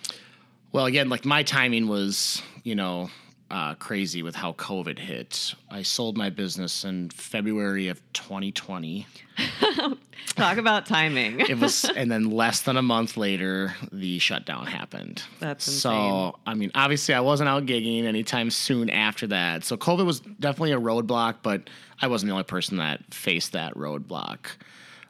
Well, 0.74 0.86
again, 0.86 1.08
like 1.10 1.26
my 1.26 1.44
timing 1.44 1.88
was, 1.88 2.42
you 2.64 2.76
know, 2.76 3.10
uh, 3.50 3.76
crazy 3.76 4.24
with 4.24 4.36
how 4.36 4.54
COVID 4.54 5.00
hit. 5.00 5.54
I 5.70 5.82
sold 5.82 6.18
my 6.18 6.30
business 6.30 6.84
in 6.84 7.10
February 7.10 7.88
of 7.88 8.02
2020. 8.14 9.08
Talk 10.36 10.58
about 10.58 10.86
timing. 10.86 11.40
It 11.40 11.60
was, 11.60 11.86
and 11.96 12.12
then 12.12 12.30
less 12.32 12.62
than 12.62 12.78
a 12.78 12.82
month 12.82 13.18
later, 13.18 13.74
the 13.92 14.20
shutdown 14.20 14.66
happened. 14.66 15.24
That's 15.40 15.66
so. 15.66 15.92
insane. 15.92 16.34
I 16.46 16.54
mean, 16.56 16.72
obviously, 16.76 17.14
I 17.14 17.22
wasn't 17.22 17.50
out 17.50 17.66
gigging 17.66 18.04
anytime 18.04 18.50
soon 18.50 18.90
after 18.90 19.28
that. 19.28 19.64
So 19.64 19.78
COVID 19.78 20.06
was 20.06 20.20
definitely 20.20 20.74
a 20.74 20.80
roadblock, 20.80 21.36
but 21.42 21.70
I 22.02 22.08
wasn't 22.08 22.30
the 22.30 22.34
only 22.34 22.44
person 22.44 22.78
that 22.78 23.14
faced 23.14 23.54
that 23.54 23.74
roadblock. 23.76 24.48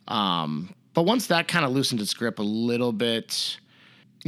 Um, 0.07 0.73
but 0.93 1.03
once 1.03 1.27
that 1.27 1.47
kind 1.47 1.65
of 1.65 1.71
loosened 1.71 2.01
its 2.01 2.13
grip 2.13 2.39
a 2.39 2.43
little 2.43 2.91
bit, 2.91 3.57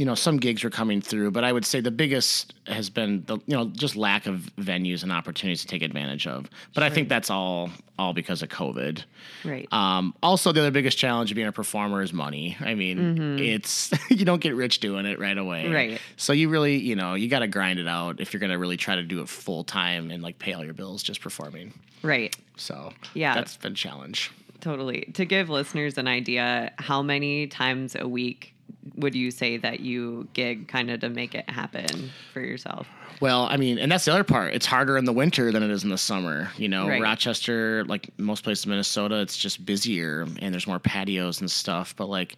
you 0.00 0.06
know, 0.06 0.14
some 0.14 0.38
gigs 0.38 0.64
were 0.64 0.70
coming 0.70 1.02
through, 1.02 1.30
but 1.30 1.44
I 1.44 1.52
would 1.52 1.66
say 1.66 1.80
the 1.80 1.90
biggest 1.90 2.54
has 2.66 2.88
been 2.88 3.22
the 3.26 3.36
you 3.46 3.54
know 3.56 3.66
just 3.66 3.96
lack 3.96 4.26
of 4.26 4.36
venues 4.58 5.02
and 5.02 5.12
opportunities 5.12 5.60
to 5.60 5.66
take 5.66 5.82
advantage 5.82 6.26
of. 6.26 6.48
But 6.74 6.82
I 6.84 6.88
think 6.88 7.10
that's 7.10 7.28
all 7.30 7.68
all 7.98 8.14
because 8.14 8.40
of 8.42 8.48
COVID. 8.48 9.04
right. 9.44 9.68
Um, 9.72 10.14
also, 10.22 10.52
the 10.52 10.60
other 10.60 10.70
biggest 10.70 10.96
challenge 10.96 11.30
of 11.30 11.34
being 11.34 11.48
a 11.48 11.52
performer 11.52 12.00
is 12.00 12.14
money. 12.14 12.56
I 12.60 12.74
mean, 12.74 13.38
it's 13.38 13.92
you 14.10 14.24
don't 14.24 14.40
get 14.40 14.54
rich 14.54 14.80
doing 14.80 15.04
it 15.04 15.18
right 15.18 15.36
away, 15.36 15.68
Right. 15.70 16.00
So 16.16 16.32
you 16.32 16.48
really, 16.48 16.78
you 16.78 16.96
know, 16.96 17.12
you 17.14 17.28
got 17.28 17.40
to 17.40 17.48
grind 17.48 17.78
it 17.78 17.86
out 17.86 18.18
if 18.20 18.32
you're 18.32 18.40
going 18.40 18.52
to 18.52 18.58
really 18.58 18.78
try 18.78 18.94
to 18.96 19.02
do 19.02 19.20
it 19.20 19.28
full 19.28 19.64
time 19.64 20.10
and 20.10 20.22
like 20.22 20.38
pay 20.38 20.54
all 20.54 20.64
your 20.64 20.72
bills 20.72 21.02
just 21.02 21.20
performing. 21.20 21.74
right. 22.02 22.34
So 22.56 22.92
Yeah. 23.12 23.34
that's 23.34 23.58
been 23.58 23.72
a 23.72 23.76
challenge. 23.76 24.30
Totally. 24.60 25.10
To 25.14 25.24
give 25.26 25.50
listeners 25.50 25.98
an 25.98 26.06
idea, 26.08 26.72
how 26.78 27.02
many 27.02 27.46
times 27.48 27.96
a 27.98 28.06
week 28.08 28.54
would 28.96 29.14
you 29.14 29.30
say 29.30 29.56
that 29.58 29.80
you 29.80 30.28
gig 30.32 30.68
kind 30.68 30.90
of 30.90 31.00
to 31.00 31.08
make 31.08 31.34
it 31.34 31.48
happen 31.48 32.10
for 32.32 32.40
yourself? 32.40 32.86
Well, 33.20 33.46
I 33.50 33.56
mean, 33.56 33.78
and 33.78 33.90
that's 33.92 34.06
the 34.06 34.12
other 34.12 34.24
part. 34.24 34.54
It's 34.54 34.66
harder 34.66 34.96
in 34.96 35.04
the 35.04 35.12
winter 35.12 35.52
than 35.52 35.62
it 35.62 35.70
is 35.70 35.84
in 35.84 35.90
the 35.90 35.98
summer. 35.98 36.50
You 36.56 36.68
know, 36.68 36.88
Right. 36.88 37.02
Rochester, 37.02 37.84
like 37.84 38.10
most 38.18 38.44
places 38.44 38.64
in 38.64 38.70
Minnesota, 38.70 39.20
it's 39.20 39.36
just 39.36 39.64
busier 39.66 40.26
and 40.40 40.52
there's 40.54 40.66
more 40.66 40.78
patios 40.78 41.40
and 41.40 41.50
stuff. 41.50 41.94
But 41.96 42.06
like, 42.08 42.36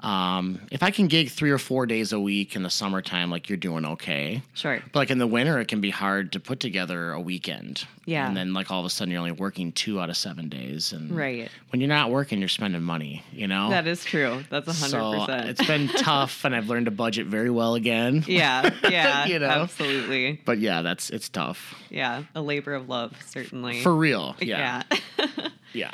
um, 0.00 0.60
if 0.70 0.82
I 0.82 0.90
can 0.90 1.06
gig 1.08 1.30
three 1.30 1.50
or 1.50 1.58
four 1.58 1.86
days 1.86 2.12
a 2.12 2.20
week 2.20 2.54
in 2.56 2.62
the 2.62 2.70
summertime, 2.70 3.30
like 3.30 3.48
you're 3.48 3.56
doing 3.58 3.84
okay. 3.84 4.42
Sure. 4.54 4.80
But 4.92 4.98
like 4.98 5.10
in 5.10 5.18
the 5.18 5.26
winter, 5.26 5.58
it 5.60 5.68
can 5.68 5.80
be 5.80 5.90
hard 5.90 6.32
to 6.32 6.40
put 6.40 6.60
together 6.60 7.12
a 7.12 7.20
weekend. 7.20 7.84
Yeah. 8.06 8.26
And 8.26 8.36
then 8.36 8.54
like 8.54 8.70
all 8.70 8.80
of 8.80 8.86
a 8.86 8.90
sudden 8.90 9.10
you're 9.12 9.18
only 9.20 9.32
working 9.32 9.72
two 9.72 10.00
out 10.00 10.08
of 10.10 10.16
seven 10.16 10.48
days. 10.48 10.92
And 10.92 11.10
Right. 11.14 11.50
when 11.70 11.80
you're 11.80 11.88
not 11.88 12.10
working, 12.10 12.38
you're 12.38 12.48
spending 12.48 12.82
money, 12.82 13.22
you 13.32 13.46
know? 13.46 13.70
That 13.70 13.86
is 13.86 14.04
true. 14.04 14.44
That's 14.50 14.68
a 14.68 14.72
hundred 14.72 15.26
percent. 15.26 15.48
it's 15.50 15.66
been 15.66 15.88
tough 15.96 16.44
and 16.44 16.54
I've 16.54 16.68
learned 16.68 16.86
to 16.86 16.90
budget 16.92 17.26
very 17.26 17.50
well 17.50 17.74
again. 17.74 18.24
Yeah, 18.26 18.70
yeah, 18.88 19.26
You 19.26 19.38
know? 19.40 19.46
absolutely. 19.48 20.40
But 20.44 20.58
yeah, 20.58 20.82
that's 20.82 21.10
it's 21.10 21.28
tough. 21.28 21.74
Yeah, 21.90 22.22
a 22.34 22.40
labor 22.42 22.74
of 22.74 22.88
love, 22.88 23.12
certainly. 23.26 23.80
For 23.82 23.94
real. 23.94 24.36
Yeah. 24.40 24.82
yeah. 25.18 25.28
Yeah. 25.74 25.90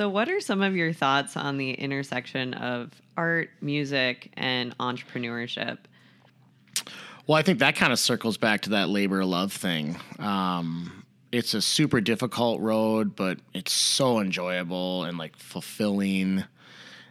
So, 0.00 0.08
what 0.08 0.30
are 0.30 0.40
some 0.40 0.62
of 0.62 0.74
your 0.74 0.94
thoughts 0.94 1.36
on 1.36 1.58
the 1.58 1.72
intersection 1.72 2.54
of 2.54 2.90
art, 3.18 3.50
music, 3.60 4.30
and 4.32 4.74
entrepreneurship? 4.78 5.76
Well, 7.26 7.36
I 7.36 7.42
think 7.42 7.58
that 7.58 7.76
kind 7.76 7.92
of 7.92 7.98
circles 7.98 8.38
back 8.38 8.62
to 8.62 8.70
that 8.70 8.88
labor 8.88 9.22
love 9.26 9.52
thing. 9.52 9.98
Um, 10.18 11.04
it's 11.32 11.52
a 11.52 11.60
super 11.60 12.00
difficult 12.00 12.62
road, 12.62 13.14
but 13.14 13.40
it's 13.52 13.74
so 13.74 14.20
enjoyable 14.20 15.04
and 15.04 15.18
like 15.18 15.36
fulfilling. 15.36 16.44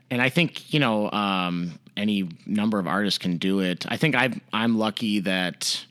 And 0.10 0.20
I 0.20 0.30
think 0.30 0.74
you 0.74 0.80
know 0.80 1.12
um, 1.12 1.78
any 1.96 2.28
number 2.48 2.80
of 2.80 2.88
artists 2.88 3.20
can 3.20 3.38
do 3.38 3.60
it. 3.60 3.86
I 3.88 3.98
think 3.98 4.16
I 4.16 4.32
I'm 4.52 4.80
lucky 4.80 5.20
that 5.20 5.86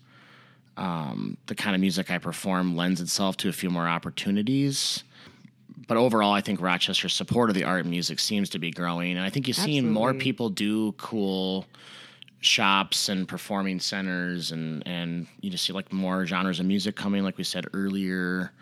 um, 0.77 1.37
the 1.47 1.55
kind 1.55 1.77
of 1.77 1.81
music 1.81 2.11
I 2.11 2.19
perform 2.19 2.75
lends 2.75 3.01
itself 3.01 3.37
to 3.37 3.49
a 3.49 3.53
few 3.53 3.71
more 3.71 3.87
opportunities. 3.87 5.05
But 5.87 5.97
overall, 5.97 6.33
I 6.33 6.41
think 6.41 6.61
Rochester's 6.61 7.15
support 7.15 7.51
of 7.51 7.55
the 7.55 7.65
art 7.65 7.81
and 7.83 7.91
music 7.91 8.19
seems 8.19 8.51
to 8.51 8.59
be 8.59 8.71
growing, 8.71 9.13
and 9.17 9.21
I 9.21 9.31
think 9.31 9.47
you're 9.47 9.55
seeing 9.55 9.89
more 9.91 10.13
people 10.15 10.49
do 10.51 10.93
cool 10.93 11.67
shops 12.41 13.09
and 13.09 13.27
performing 13.27 13.81
centers 13.81 14.53
and 14.53 14.87
and 14.87 15.27
you 15.41 15.51
just 15.51 15.65
see 15.65 15.73
like 15.73 15.93
more 15.93 16.25
genres 16.25 16.61
of 16.61 16.67
music 16.67 16.95
coming 16.95 17.25
like 17.25 17.37
we 17.37 17.43
said 17.43 17.67
earlier 17.75 18.53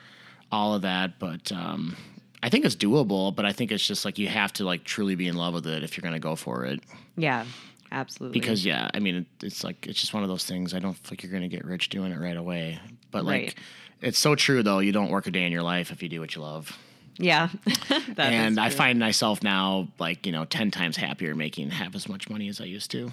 all 0.50 0.75
of 0.75 0.82
that. 0.82 1.18
But 1.18 1.52
um 1.52 1.94
i 2.42 2.49
think 2.49 2.64
it's 2.64 2.76
doable 2.76 3.35
but 3.35 3.44
i 3.46 3.52
think 3.52 3.73
it's 3.73 3.87
just 3.87 4.04
like 4.04 4.18
you 4.18 4.28
have 4.28 4.52
to 4.52 4.64
like 4.64 4.85
truly 4.85 5.14
be 5.14 5.26
in 5.26 5.37
love 5.37 5.52
with 5.54 5.66
it 5.66 5.82
if 5.82 5.96
you're 5.96 6.02
going 6.02 6.14
to 6.14 6.18
go 6.20 6.37
for 6.37 6.64
it. 6.64 6.80
Yeah, 7.16 7.44
absolutely. 7.92 8.38
because 8.38 8.64
yeah 8.64 8.90
i 8.94 8.99
mean 8.99 9.16
it, 9.16 9.26
it's 9.44 9.62
like 9.64 9.87
it's 9.87 10.00
just 10.00 10.14
one 10.14 10.23
of 10.23 10.28
those 10.28 10.44
things 10.44 10.73
i 10.75 10.78
don't 10.78 10.96
think 10.96 11.23
you're 11.23 11.32
going 11.32 11.42
to 11.42 11.49
get 11.49 11.64
rich 11.64 11.88
doing 11.90 12.12
it 12.12 12.18
right 12.20 12.37
away. 12.37 12.78
But 13.11 13.25
like 13.26 13.42
Right. 13.42 13.54
it's 14.00 14.18
so 14.18 14.35
true 14.35 14.62
though 14.62 14.78
you 14.78 14.92
don't 14.92 15.11
work 15.11 15.26
a 15.26 15.30
day 15.30 15.44
in 15.44 15.52
your 15.52 15.62
life 15.62 15.90
if 15.90 16.02
you 16.02 16.08
do 16.08 16.20
what 16.20 16.35
you 16.35 16.40
love 16.42 16.78
yeah, 17.18 17.49
that 17.64 18.32
is 18.32 18.40
and 18.40 18.61
i 18.61 18.70
find 18.70 18.99
myself 18.99 19.42
now 19.42 19.88
like 19.99 20.26
you 20.26 20.32
know 20.32 20.44
10 20.44 20.70
times 20.70 20.96
happier 20.96 21.35
making 21.35 21.70
half 21.70 21.94
as 21.94 22.08
much 22.08 22.28
money 22.28 22.49
as 22.49 22.61
i 22.61 22.64
used 22.64 22.90
to 22.90 23.11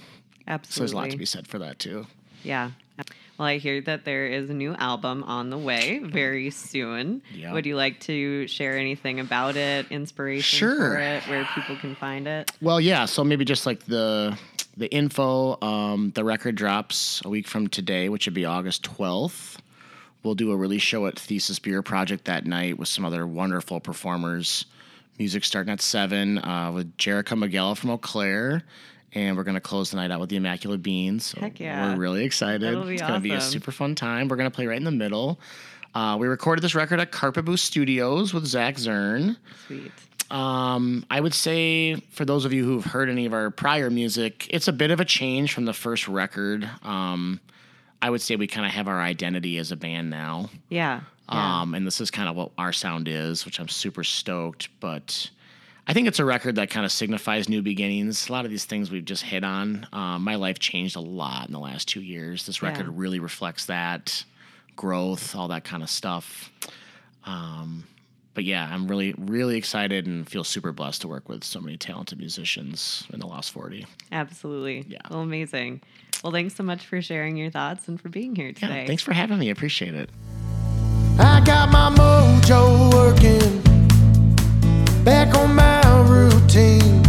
absolutely. 0.48 0.74
so 0.74 0.80
there's 0.82 0.92
a 0.92 0.96
lot 0.96 1.10
to 1.12 1.18
be 1.18 1.26
said 1.26 1.48
for 1.48 1.60
that 1.60 1.80
too 1.80 2.06
Yeah. 2.44 2.72
Well, 3.40 3.48
I 3.48 3.58
hear 3.58 3.82
that 3.82 4.06
there 4.06 4.28
is 4.28 4.50
a 4.52 4.54
new 4.54 4.76
album 4.76 5.24
on 5.24 5.50
the 5.50 5.58
way 5.58 6.00
very 6.04 6.52
soon. 6.52 7.24
Yeah. 7.34 7.52
Would 7.52 7.66
you 7.66 7.76
like 7.76 8.00
to 8.02 8.46
share 8.48 8.78
anything 8.78 9.20
about 9.20 9.56
it, 9.56 9.88
inspiration 9.90 10.60
Sure. 10.60 10.76
for 10.78 11.00
it, 11.00 11.24
where 11.28 11.48
people 11.56 11.76
can 11.78 11.96
find 11.96 12.28
it? 12.28 12.52
Well, 12.62 12.80
yeah. 12.80 13.06
So 13.06 13.24
maybe 13.24 13.44
just 13.44 13.66
like 13.66 13.86
the 13.88 14.38
the 14.78 14.88
info. 14.94 15.58
Um, 15.64 16.12
the 16.14 16.24
record 16.24 16.54
drops 16.56 17.24
a 17.26 17.30
week 17.30 17.48
from 17.48 17.70
today, 17.70 18.08
which 18.10 18.28
would 18.28 18.36
be 18.36 18.46
August 18.46 18.84
twelfth. 18.84 19.60
We'll 20.24 20.36
do 20.36 20.52
a 20.52 20.56
release 20.56 20.82
show 20.82 21.06
at 21.06 21.20
Thesis 21.20 21.60
Beer 21.60 21.82
Project 21.82 22.26
that 22.26 22.46
night 22.46 22.80
with 22.80 22.88
some 22.88 23.04
other 23.04 23.28
wonderful 23.28 23.80
performers. 23.80 24.66
Music 25.20 25.44
starting 25.44 25.72
at 25.72 25.82
seven 25.82 26.40
uh, 26.40 26.72
with 26.74 26.96
Jerica 26.98 27.38
Miguel 27.38 27.76
from 27.76 27.92
Eau 27.92 27.98
Claire. 27.98 28.64
And 29.12 29.38
we're 29.38 29.44
going 29.44 29.56
to 29.56 29.62
close 29.62 29.92
the 29.92 29.98
night 29.98 30.10
out 30.10 30.20
with 30.20 30.30
the 30.30 30.38
Immaculate 30.38 30.82
Beans. 30.82 31.26
So 31.26 31.42
Heck 31.42 31.60
yeah. 31.60 31.94
We're 31.94 32.00
really 32.00 32.24
excited. 32.24 32.64
It's 32.64 33.02
going 33.02 33.14
to 33.14 33.20
be 33.20 33.34
a 33.34 33.42
super 33.42 33.72
fun 33.72 33.94
time. 33.94 34.28
We're 34.28 34.38
going 34.38 34.50
to 34.50 34.56
play 34.56 34.66
right 34.66 34.78
in 34.78 34.86
the 34.86 34.92
middle. 34.92 35.40
Uh, 35.94 36.18
we 36.20 36.28
recorded 36.28 36.64
this 36.64 36.74
record 36.74 37.00
at 37.00 37.12
Carpet 37.12 37.46
Boost 37.46 37.66
Studios 37.66 38.34
with 38.34 38.46
Zach 38.46 38.78
Zern. 38.78 39.38
Sweet. 39.68 39.92
Um, 40.32 41.06
I 41.12 41.20
would 41.20 41.36
say 41.36 41.96
for 42.10 42.26
those 42.26 42.46
of 42.46 42.54
you 42.54 42.64
who've 42.66 42.84
heard 42.84 43.08
any 43.08 43.28
of 43.28 43.34
our 43.34 43.52
prior 43.52 43.92
music, 43.92 44.48
it's 44.50 44.68
a 44.68 44.74
bit 44.74 44.90
of 44.90 45.00
a 45.00 45.06
change 45.06 45.54
from 45.54 45.66
the 45.66 45.74
first 45.74 46.08
record. 46.08 46.68
Um, 46.82 47.40
I 48.04 48.10
would 48.10 48.22
say 48.22 48.36
we 48.36 48.48
kind 48.48 48.66
of 48.66 48.74
have 48.74 48.90
our 48.90 49.00
identity 49.02 49.58
as 49.58 49.72
a 49.72 49.78
band 49.78 50.10
now. 50.10 50.50
Yeah. 50.70 51.02
yeah. 51.30 51.62
Um, 51.62 51.74
and 51.74 51.88
this 51.88 52.02
is 52.02 52.12
kind 52.12 52.28
of 52.28 52.36
what 52.36 52.52
our 52.58 52.74
sound 52.74 53.08
is, 53.08 53.46
which 53.46 53.60
I'm 53.62 53.70
super 53.70 54.04
stoked. 54.04 54.68
But 54.82 55.30
I 55.88 55.94
think 55.94 56.10
it's 56.10 56.20
a 56.20 56.26
record 56.26 56.56
that 56.56 56.70
kind 56.70 56.86
of 56.86 56.92
signifies 56.92 57.48
new 57.48 57.62
beginnings. 57.62 58.28
A 58.28 58.32
lot 58.34 58.44
of 58.44 58.52
these 58.52 58.66
things 58.66 58.92
we've 58.92 59.06
just 59.06 59.24
hit 59.24 59.46
on. 59.46 59.88
Um, 59.94 60.22
my 60.24 60.36
life 60.36 60.60
changed 60.60 60.98
a 60.98 61.00
lot 61.00 61.48
in 61.48 61.54
the 61.54 61.60
last 61.60 61.88
two 61.88 62.02
years. 62.02 62.46
This 62.46 62.62
record 62.62 62.88
Yeah. 62.88 62.92
really 62.94 63.20
reflects 63.20 63.68
that 63.68 64.26
growth, 64.76 65.34
all 65.34 65.48
that 65.48 65.64
kind 65.64 65.82
of 65.82 65.90
stuff. 65.90 66.52
Um, 67.26 67.86
but 68.34 68.44
yeah, 68.44 68.68
I'm 68.70 68.88
really, 68.88 69.14
really 69.18 69.56
excited 69.56 70.08
and 70.08 70.28
feel 70.28 70.44
super 70.44 70.72
blessed 70.72 71.02
to 71.04 71.08
work 71.08 71.30
with 71.30 71.44
so 71.44 71.62
many 71.62 71.78
talented 71.78 72.18
musicians 72.18 73.08
in 73.14 73.20
the 73.20 73.28
Lost 73.28 73.52
40. 73.52 73.86
Absolutely. 74.12 74.84
Yeah. 74.90 75.00
Well, 75.10 75.22
amazing. 75.22 75.82
Well, 76.24 76.32
thanks 76.32 76.56
so 76.56 76.64
much 76.64 76.86
for 76.86 77.02
sharing 77.02 77.36
your 77.36 77.52
thoughts 77.52 77.88
and 77.90 78.00
for 78.00 78.08
being 78.10 78.36
here 78.36 78.48
Yeah, 78.48 78.54
today. 78.54 78.88
thanks 78.88 79.04
for 79.04 79.14
having 79.14 79.38
me. 79.40 79.50
I 79.50 79.52
appreciate 79.52 79.94
it. 79.94 80.10
I 81.20 81.42
got 81.46 81.70
my 81.70 81.90
mojo 81.94 82.92
working 82.94 83.62
back 85.04 85.36
on 85.36 85.54
my 85.54 85.82
routine. 86.10 87.04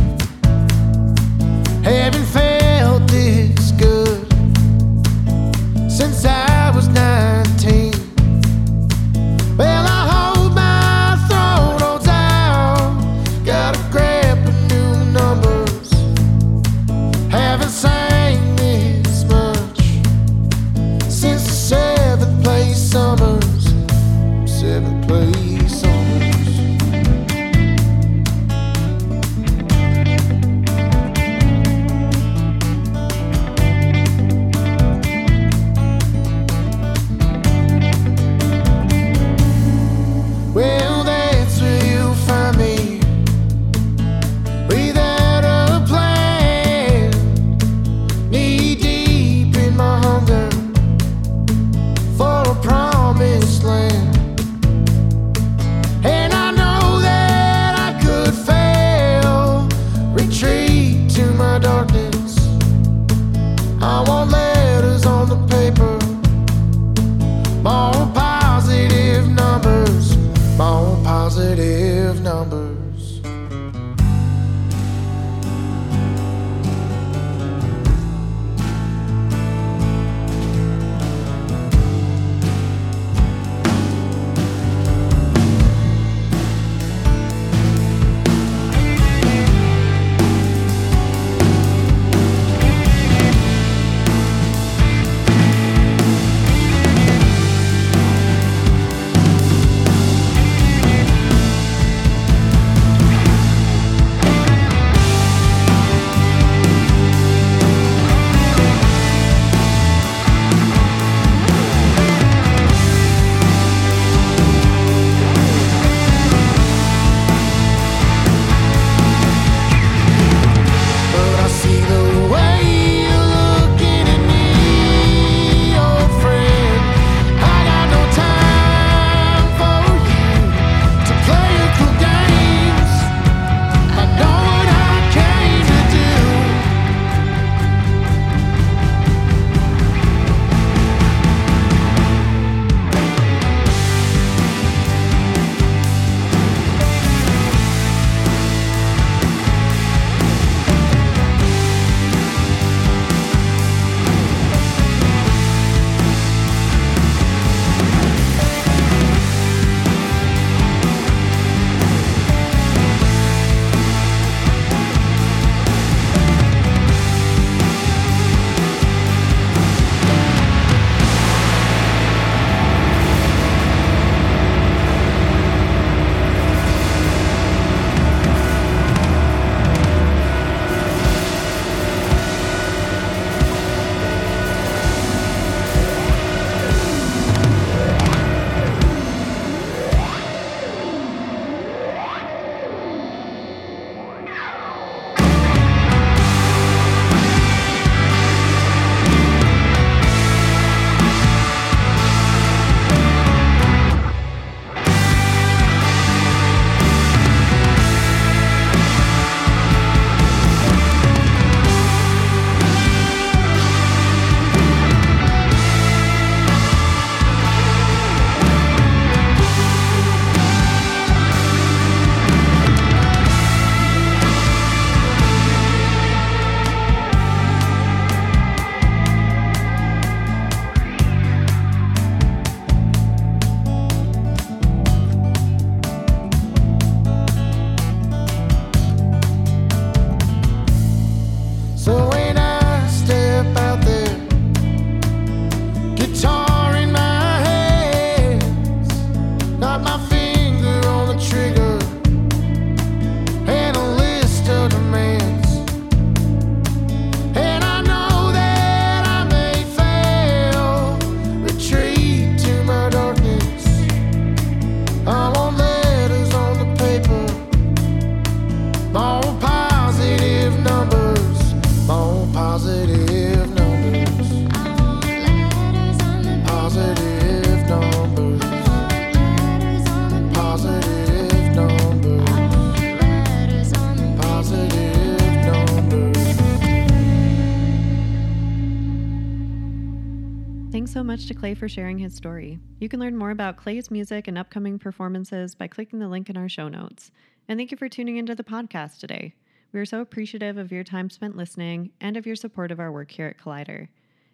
So 290.95 291.03
much 291.03 291.27
to 291.27 291.35
Clay 291.35 291.55
for 291.55 291.69
sharing 291.69 291.99
his 291.99 292.15
story. 292.15 292.57
You 292.79 292.89
can 292.89 293.01
learn 293.01 293.17
more 293.17 293.33
about 293.33 293.57
Clay's 293.57 293.91
music 293.91 294.29
and 294.29 294.39
upcoming 294.39 294.79
performances 294.79 295.53
by 295.53 295.67
clicking 295.67 295.99
the 295.99 296.07
link 296.07 296.31
in 296.31 296.37
our 296.37 296.49
show 296.49 296.69
notes. 296.69 297.11
And 297.49 297.59
thank 297.59 297.73
you 297.73 297.77
for 297.77 297.89
tuning 297.89 298.17
into 298.17 298.37
the 298.37 298.45
podcast 298.45 299.01
today. 299.01 299.35
We 299.73 299.81
are 299.81 299.87
so 299.87 300.01
appreciative 300.01 300.57
of 300.57 300.71
your 300.71 300.85
time 300.85 301.11
spent 301.11 301.37
listening 301.37 301.91
and 302.01 302.17
of 302.17 302.27
your 302.27 302.37
support 302.37 302.71
of 302.71 302.79
our 302.79 302.93
work 302.93 303.11
here 303.11 303.27
at 303.27 303.39
Collider. 303.39 303.89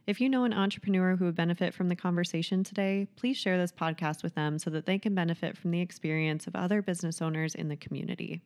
If 0.07 0.21
you 0.21 0.29
know 0.29 0.45
an 0.45 0.53
entrepreneur 0.53 1.17
who 1.17 1.25
would 1.25 1.35
benefit 1.35 1.73
from 1.73 1.89
the 1.89 1.97
conversation 1.97 2.63
today, 2.63 3.09
please 3.17 3.39
share 3.39 3.57
this 3.57 3.73
podcast 3.73 4.23
with 4.23 4.35
them 4.35 4.59
so 4.59 4.69
that 4.69 4.85
they 4.85 4.99
can 4.99 5.15
benefit 5.15 5.57
from 5.57 5.71
the 5.71 5.81
experience 5.81 6.47
of 6.47 6.55
other 6.55 6.83
business 6.83 7.23
owners 7.23 7.55
in 7.55 7.69
the 7.69 7.77
community. 7.77 8.43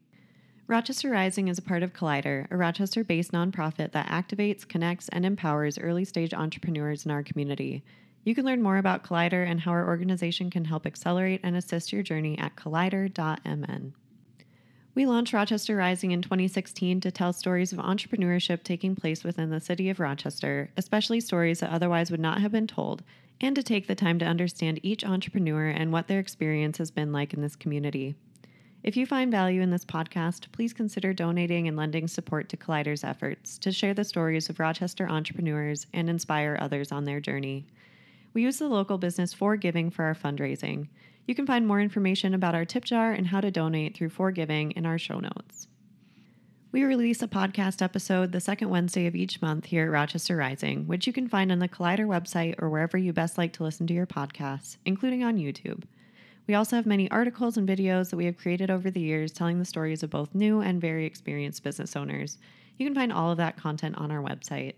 Rochester 0.68 1.10
Rising 1.10 1.48
is 1.48 1.58
a 1.58 1.62
part 1.62 1.82
of 1.82 1.92
Collider, 1.92 2.46
a 2.52 2.56
Rochester 2.56 3.02
based 3.02 3.32
nonprofit 3.32 3.90
that 3.90 4.06
activates, 4.06 4.66
connects, 4.66 5.08
and 5.08 5.26
empowers 5.26 5.78
early 5.78 6.04
stage 6.04 6.32
entrepreneurs 6.32 7.04
in 7.04 7.10
our 7.10 7.24
community. 7.24 7.82
You 8.24 8.34
can 8.34 8.46
learn 8.46 8.62
more 8.62 8.78
about 8.78 9.04
Collider 9.04 9.46
and 9.46 9.60
how 9.60 9.72
our 9.72 9.86
organization 9.86 10.50
can 10.50 10.64
help 10.64 10.86
accelerate 10.86 11.40
and 11.44 11.54
assist 11.54 11.92
your 11.92 12.02
journey 12.02 12.38
at 12.38 12.56
collider.mn. 12.56 13.92
We 14.94 15.06
launched 15.06 15.32
Rochester 15.34 15.76
Rising 15.76 16.12
in 16.12 16.22
2016 16.22 17.00
to 17.00 17.10
tell 17.10 17.32
stories 17.32 17.72
of 17.72 17.80
entrepreneurship 17.80 18.62
taking 18.62 18.94
place 18.96 19.24
within 19.24 19.50
the 19.50 19.60
city 19.60 19.90
of 19.90 20.00
Rochester, 20.00 20.70
especially 20.76 21.20
stories 21.20 21.60
that 21.60 21.70
otherwise 21.70 22.10
would 22.10 22.20
not 22.20 22.40
have 22.40 22.52
been 22.52 22.66
told, 22.66 23.02
and 23.40 23.54
to 23.56 23.62
take 23.62 23.88
the 23.88 23.94
time 23.94 24.18
to 24.20 24.24
understand 24.24 24.80
each 24.82 25.04
entrepreneur 25.04 25.66
and 25.66 25.92
what 25.92 26.06
their 26.08 26.20
experience 26.20 26.78
has 26.78 26.90
been 26.90 27.12
like 27.12 27.34
in 27.34 27.42
this 27.42 27.56
community. 27.56 28.14
If 28.84 28.96
you 28.96 29.04
find 29.04 29.30
value 29.30 29.60
in 29.60 29.70
this 29.70 29.84
podcast, 29.84 30.52
please 30.52 30.72
consider 30.72 31.12
donating 31.12 31.66
and 31.66 31.76
lending 31.76 32.06
support 32.06 32.48
to 32.50 32.56
Collider's 32.56 33.02
efforts 33.02 33.58
to 33.58 33.72
share 33.72 33.94
the 33.94 34.04
stories 34.04 34.48
of 34.48 34.60
Rochester 34.60 35.08
entrepreneurs 35.08 35.86
and 35.92 36.08
inspire 36.08 36.56
others 36.60 36.92
on 36.92 37.04
their 37.04 37.18
journey. 37.18 37.66
We 38.34 38.42
use 38.42 38.58
the 38.58 38.68
local 38.68 38.98
business 38.98 39.32
For 39.32 39.56
Giving 39.56 39.90
for 39.90 40.04
our 40.04 40.14
fundraising. 40.14 40.88
You 41.24 41.36
can 41.36 41.46
find 41.46 41.68
more 41.68 41.80
information 41.80 42.34
about 42.34 42.56
our 42.56 42.64
tip 42.64 42.84
jar 42.84 43.12
and 43.12 43.28
how 43.28 43.40
to 43.40 43.52
donate 43.52 43.96
through 43.96 44.08
For 44.10 44.32
Giving 44.32 44.72
in 44.72 44.84
our 44.84 44.98
show 44.98 45.20
notes. 45.20 45.68
We 46.72 46.82
release 46.82 47.22
a 47.22 47.28
podcast 47.28 47.80
episode 47.80 48.32
the 48.32 48.40
second 48.40 48.70
Wednesday 48.70 49.06
of 49.06 49.14
each 49.14 49.40
month 49.40 49.66
here 49.66 49.84
at 49.84 49.92
Rochester 49.92 50.36
Rising, 50.36 50.88
which 50.88 51.06
you 51.06 51.12
can 51.12 51.28
find 51.28 51.52
on 51.52 51.60
the 51.60 51.68
Collider 51.68 52.08
website 52.08 52.56
or 52.58 52.68
wherever 52.68 52.98
you 52.98 53.12
best 53.12 53.38
like 53.38 53.52
to 53.52 53.62
listen 53.62 53.86
to 53.86 53.94
your 53.94 54.04
podcasts, 54.04 54.78
including 54.84 55.22
on 55.22 55.38
YouTube. 55.38 55.84
We 56.48 56.54
also 56.54 56.74
have 56.74 56.86
many 56.86 57.08
articles 57.12 57.56
and 57.56 57.68
videos 57.68 58.10
that 58.10 58.16
we 58.16 58.24
have 58.24 58.36
created 58.36 58.68
over 58.68 58.90
the 58.90 59.00
years 59.00 59.30
telling 59.30 59.60
the 59.60 59.64
stories 59.64 60.02
of 60.02 60.10
both 60.10 60.34
new 60.34 60.60
and 60.60 60.80
very 60.80 61.06
experienced 61.06 61.62
business 61.62 61.94
owners. 61.94 62.38
You 62.78 62.84
can 62.84 62.96
find 62.96 63.12
all 63.12 63.30
of 63.30 63.38
that 63.38 63.56
content 63.56 63.96
on 63.96 64.10
our 64.10 64.20
website. 64.20 64.74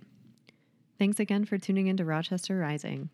Thanks 0.98 1.18
again 1.18 1.46
for 1.46 1.56
tuning 1.56 1.86
into 1.86 2.04
Rochester 2.04 2.58
Rising. 2.58 3.08